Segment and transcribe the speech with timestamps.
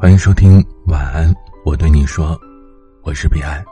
[0.00, 2.40] 欢迎收听晚安，我对你说，
[3.02, 3.64] 我是彼岸。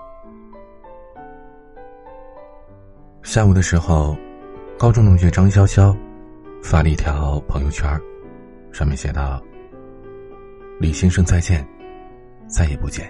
[3.22, 4.16] 下午的时候，
[4.76, 5.96] 高中同学张潇潇
[6.60, 7.88] 发了一条朋友圈，
[8.72, 9.40] 上面写道
[10.80, 11.64] ：“李先生再见，
[12.48, 13.06] 再也不见。”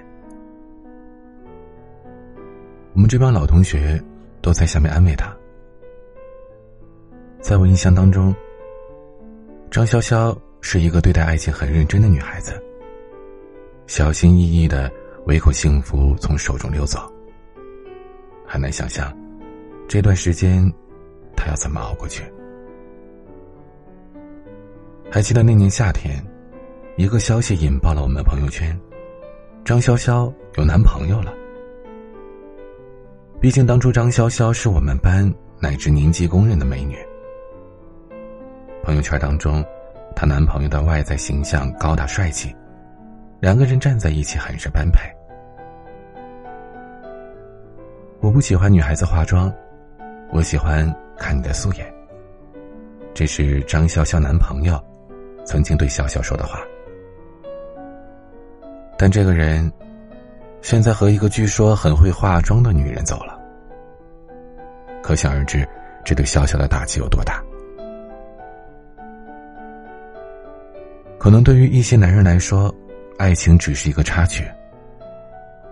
[2.93, 3.99] 我们这帮老同学
[4.43, 5.35] 都在下面安慰他。
[7.41, 8.35] 在我印象当中，
[9.71, 12.63] 张潇潇是一个对待爱情很认真的女孩子。
[13.87, 14.91] 小心翼翼的，
[15.27, 17.01] 唯恐幸福从手中溜走。
[18.45, 19.17] 很难想象，
[19.89, 20.71] 这段时间，
[21.37, 22.23] 他要怎么熬过去？
[25.11, 26.21] 还记得那年夏天，
[26.97, 28.77] 一个消息引爆了我们的朋友圈：
[29.65, 31.33] 张潇潇有男朋友了。
[33.41, 36.97] 毕竟当初张潇潇是我们班乃至年级公认的美女。
[38.83, 39.65] 朋友圈当中，
[40.17, 42.53] 她男朋友的外在形象高大帅气。
[43.39, 45.01] 两个人站在一起很是般配。
[48.21, 49.53] 我不喜欢女孩子化妆，
[50.31, 51.95] 我喜欢看你的素颜。
[53.13, 54.83] 这是张潇潇男朋友
[55.45, 56.61] 曾经对笑笑说的话。
[58.97, 59.71] 但这个人
[60.63, 63.39] 现在和一个据说很会化妆的女人走了，
[65.03, 65.69] 可想而知，
[66.05, 67.43] 这对笑笑的打击有多大。
[71.19, 72.75] 可能对于一些男人来说。
[73.19, 74.45] 爱情只是一个插曲，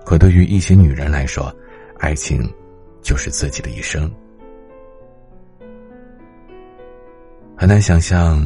[0.05, 1.55] 可对于一些女人来说，
[1.99, 2.51] 爱情
[3.03, 4.11] 就是自己的一生。
[7.55, 8.43] 很难想象，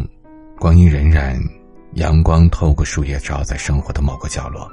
[0.58, 1.40] 光阴荏苒，
[1.92, 4.68] 阳光透过树叶照在生活的某个角落，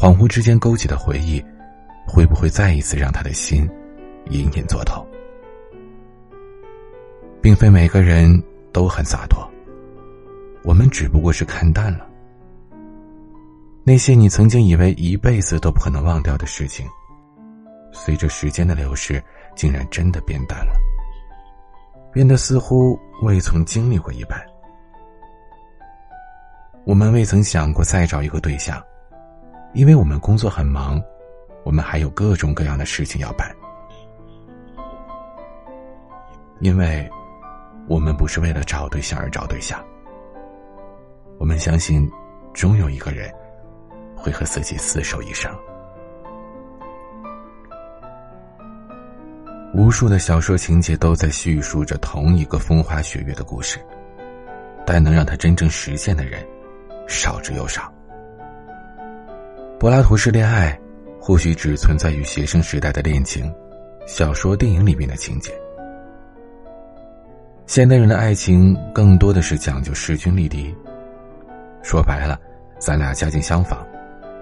[0.00, 1.40] 恍惚之间勾起的回忆，
[2.08, 3.70] 会不会再一次让他的心
[4.30, 5.06] 隐隐作痛？
[7.40, 9.48] 并非每个人都很洒脱，
[10.64, 12.09] 我们只不过是看淡了。
[13.82, 16.86] 那些你曾经以为一辈子都不可能忘掉的事情，
[17.92, 19.22] 随着时间的流逝，
[19.56, 20.74] 竟然真的变淡了，
[22.12, 24.38] 变得似乎未曾经历过一般。
[26.84, 28.82] 我们未曾想过再找一个对象，
[29.72, 31.02] 因为我们工作很忙，
[31.64, 33.50] 我们还有各种各样的事情要办。
[36.60, 37.08] 因为，
[37.88, 39.82] 我们不是为了找对象而找对象，
[41.38, 42.08] 我们相信，
[42.52, 43.32] 终有一个人。
[44.20, 45.50] 会和自己厮守一生。
[49.72, 53.78] 无数的小说情节都在叙述着同一个风花雪月的故事，
[54.84, 56.44] 但能让他真正实现的人，
[57.06, 57.92] 少之又少。
[59.78, 60.78] 柏拉图式恋爱，
[61.20, 63.50] 或许只存在于学生时代的恋情、
[64.06, 65.52] 小说、电影里面的情节。
[67.66, 70.74] 现代人的爱情更多的是讲究势均力敌。
[71.82, 72.38] 说白了，
[72.80, 73.86] 咱俩家境相仿。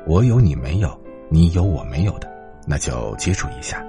[0.08, 0.98] 我有你没有，
[1.28, 2.26] 你有我没有的，
[2.66, 3.84] 那就接触一下，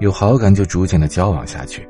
[0.00, 1.88] 有好感就逐渐的交往下去，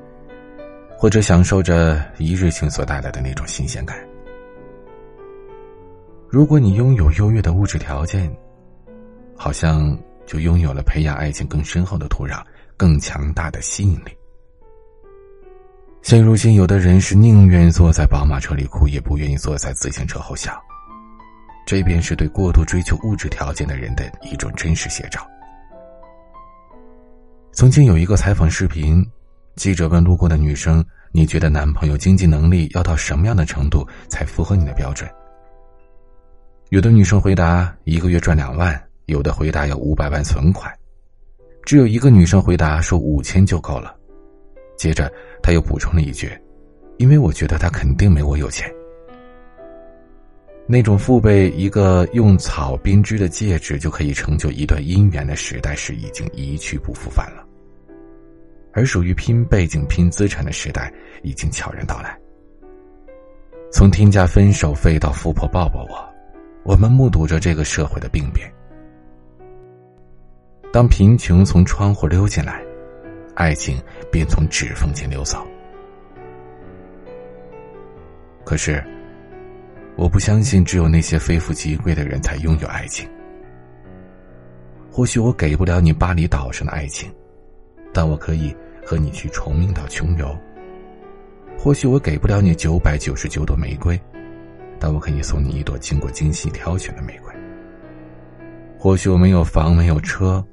[0.99, 3.97] 或者享受着一日情所带来的那种新鲜感。
[6.29, 8.31] 如果你拥有优越的物质条件，
[9.35, 12.43] 好像就拥有了培养爱情更深厚的土壤，
[12.77, 14.13] 更强大的吸引力。
[16.03, 20.53] 现如今，有的人是宁愿坐在宝马车里哭，也不愿意坐在自行车后笑。
[21.67, 25.27] 这便是对过度追求物质条件的人的一种真实写照。
[27.53, 29.05] 曾经有一个采访视频，
[29.57, 35.09] 记者问路过的女生：“你觉得男朋友经济能力要到什么样的程度才符合你的标准？”
[36.71, 40.73] 有的女生回答：“一个月赚两万。”有的回答：“要五百万存款。”
[41.65, 43.95] 只有一个女生回答说：“五千就够了。”
[44.77, 46.29] 接着，她又补充了一句
[46.99, 48.69] ：“因为我觉得他肯定没我有钱。”
[50.67, 57.45] 那种父辈一个用草编织的戒指就可以成就一段姻缘的时代是已经一去不复返了，
[58.73, 60.91] 而属于拼背景、拼资产的时代
[61.23, 62.19] 已经悄然到来。
[63.71, 66.03] 从天价分手费到富婆抱抱我，
[66.63, 68.51] 我们目睹着这个社会的病变。
[70.73, 72.65] 当贫穷从窗户溜进来，
[73.35, 73.79] 爱情
[74.11, 75.47] 便从指缝间溜走。
[78.47, 78.83] 可是。
[79.97, 83.09] 我不相信只有那些非富即贵的人才拥有爱情。
[84.91, 87.13] 或许我给不了你巴厘岛上的爱情，
[87.93, 88.55] 但我可以
[88.85, 90.37] 和你去崇明岛穷游。
[91.57, 94.01] 或许我给不了你九百九十九朵玫瑰，
[94.79, 97.33] 但我可以送你一朵经过精心挑选的玫瑰。
[98.79, 100.45] 或许我没有房没有车，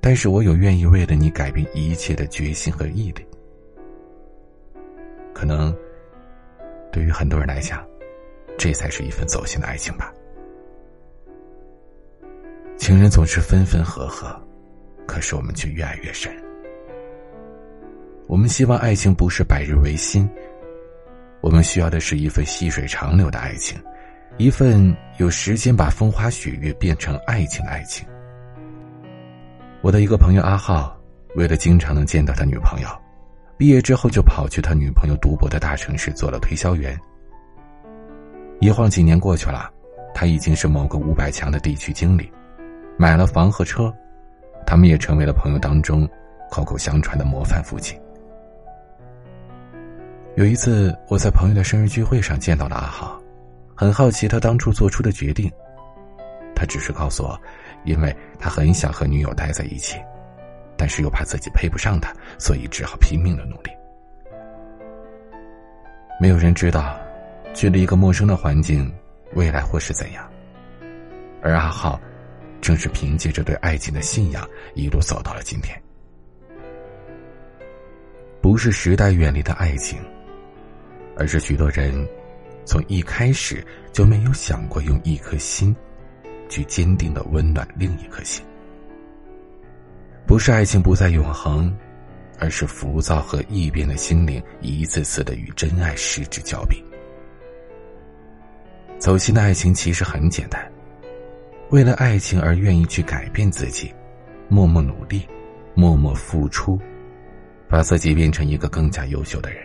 [0.00, 3.24] 但是我有愿意为了你改变一切的决心和毅力。
[5.32, 5.74] 可能，
[6.90, 7.86] 对于很多人来讲。
[8.58, 10.12] 这才是一份走心的爱情吧。
[12.76, 14.38] 情人总是分分合合，
[15.06, 16.32] 可是我们却越爱越深。
[18.26, 20.28] 我们希望爱情不是百日维新，
[21.40, 23.80] 我们需要的是一份细水长流的爱情，
[24.36, 28.06] 一份有时间把风花雪月变成爱情的爱情。
[29.80, 30.98] 我的一个朋友阿浩，
[31.36, 32.88] 为了经常能见到他女朋友，
[33.56, 36.98] 毕业之后就跑去他女朋友读博的大城市做了推销员。
[38.60, 39.70] 一晃几年过去了，
[40.14, 42.32] 他已经是某个五百强的地区经理，
[42.98, 43.94] 买了房和车，
[44.66, 46.08] 他们也成为了朋友当中
[46.50, 48.00] 口口相传的模范父亲。
[50.36, 53.20] 有一次，我在朋友的生日聚会上见到了阿浩，
[53.74, 55.50] 很好奇他当初做出的决定。
[56.54, 57.38] 他只是告诉我，
[57.84, 59.98] 因为他很想和女友待在一起，
[60.76, 63.70] 但是又怕自己配不上他，所以只好拼命的努力。
[66.18, 66.98] 没有人知道，
[67.56, 68.92] 去了一个陌生的环境，
[69.32, 70.30] 未来会是怎样。
[71.40, 71.98] 而阿浩，
[72.60, 75.74] 正是凭借着对爱情的信仰，一路走到了今天。
[78.42, 79.98] 不是时代远离的爱情。
[81.16, 82.06] 而是许多人，
[82.66, 85.74] 从一开始就没有想过用一颗心，
[86.50, 88.44] 去坚定的温暖另一颗心。
[90.26, 91.74] 不是爱情不再永恒，
[92.38, 96.84] 而是浮躁和易变的心灵一次次的与真爱失之交臂。
[98.98, 100.72] 走心的爱情其实很简单，
[101.70, 103.94] 为了爱情而愿意去改变自己，
[104.48, 105.26] 默默努力，
[105.74, 106.78] 默默付出，
[107.68, 109.62] 把自己变成一个更加优秀的人。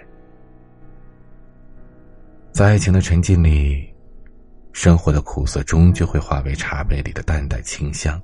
[2.51, 3.88] 在爱情的沉浸里，
[4.74, 8.22] 生活的苦涩终究会化为茶杯里的淡淡清香。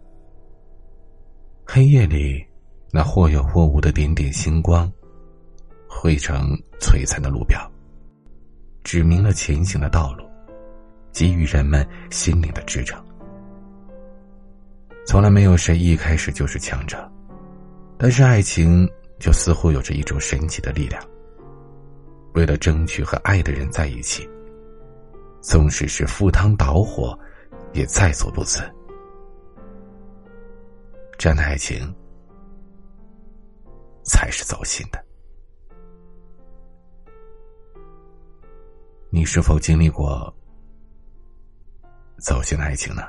[1.66, 2.46] 黑夜里，
[2.92, 4.92] 那或有或无的点点星光，
[5.88, 7.60] 汇成璀璨的路标，
[8.84, 10.27] 指明了前行的道路，
[11.18, 13.04] 给予人们心灵的支撑。
[15.08, 17.12] 从来没有谁一开始就是强者，
[17.98, 18.88] 但是爱情
[19.18, 21.04] 就似乎有着一种神奇的力量。
[22.36, 24.30] 为了争取和爱的人在一起，
[25.42, 27.18] 纵使是赴汤蹈火，
[27.74, 28.62] 也在所不辞。
[31.18, 31.92] 这样的爱情，
[34.04, 35.04] 才是走心的。
[39.10, 40.32] 你是否经历过
[42.20, 43.04] 走进了爱情呢？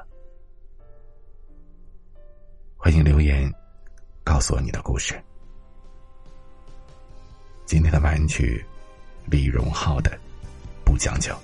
[2.76, 3.52] 欢迎留言
[4.24, 5.20] 告诉我你的故事。
[7.66, 8.64] 今天的晚安曲。
[9.30, 10.18] 李荣浩的
[10.86, 11.36] 不将就。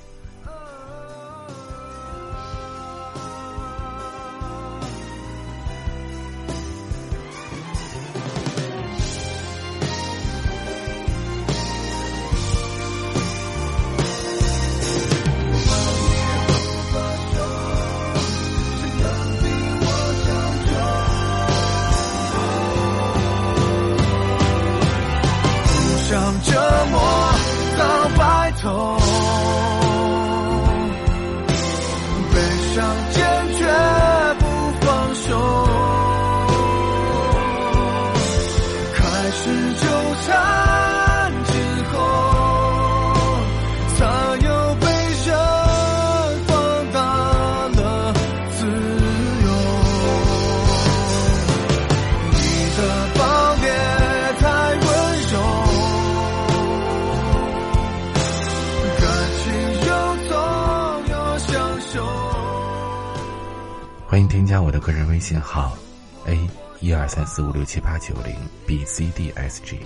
[32.94, 33.33] 欢迎
[64.34, 65.78] 添加我的个人微信号
[66.26, 66.36] ：a
[66.80, 68.34] 一二三四五六七八九零
[68.66, 69.78] b c d s g。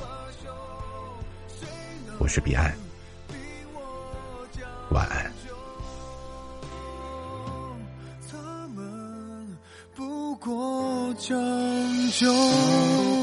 [2.17, 2.75] 我是彼岸，
[4.89, 5.31] 晚安。
[8.31, 8.39] 他
[8.69, 9.59] 们
[9.95, 11.39] 不过将
[12.13, 13.18] 就。